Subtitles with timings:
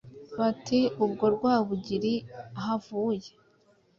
[0.39, 2.13] Bati "ubwo Rwabugili
[2.59, 3.29] ahavuye